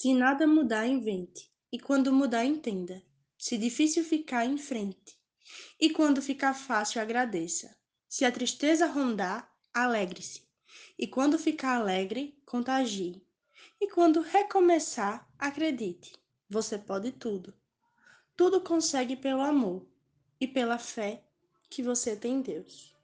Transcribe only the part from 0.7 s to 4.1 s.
invente. E quando mudar, entenda. Se difícil